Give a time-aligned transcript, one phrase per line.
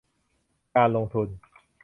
[0.75, 1.27] การลงทุน